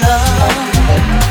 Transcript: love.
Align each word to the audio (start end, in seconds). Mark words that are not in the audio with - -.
love. 0.00 1.27